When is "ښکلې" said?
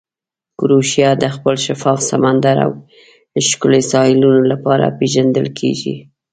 3.47-3.81